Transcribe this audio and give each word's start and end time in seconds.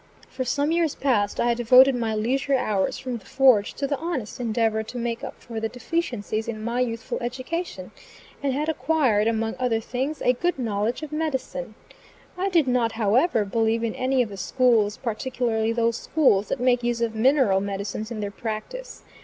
For 0.29 0.43
some 0.43 0.71
years 0.71 0.95
past, 0.95 1.39
I 1.39 1.45
had 1.49 1.57
devoted 1.57 1.93
my 1.93 2.15
leisure 2.15 2.55
hours 2.55 2.97
from 2.97 3.17
the 3.19 3.25
forge 3.27 3.75
to 3.75 3.85
the 3.85 3.99
honest 3.99 4.39
endeavor 4.39 4.81
to 4.81 4.97
make 4.97 5.23
up 5.23 5.39
for 5.39 5.59
the 5.59 5.69
deficiencies 5.69 6.47
in 6.47 6.63
my 6.63 6.79
youthful 6.79 7.19
education, 7.21 7.91
and 8.41 8.51
had 8.51 8.67
acquired, 8.67 9.27
among 9.27 9.53
other 9.59 9.79
things, 9.79 10.19
a 10.23 10.33
good 10.33 10.57
knowledge 10.57 11.03
of 11.03 11.11
medicine. 11.11 11.75
I 12.35 12.49
did 12.49 12.67
not 12.67 12.93
however, 12.93 13.45
believe 13.45 13.83
in 13.83 13.93
any 13.93 14.23
of 14.23 14.29
the 14.29 14.37
"schools" 14.37 14.97
particularly 14.97 15.71
those 15.71 15.97
schools 15.97 16.47
that 16.47 16.59
make 16.59 16.81
use 16.83 17.01
of 17.01 17.13
mineral 17.13 17.59
medicines 17.61 18.09
in 18.09 18.21
their 18.21 18.31
practice. 18.31 19.03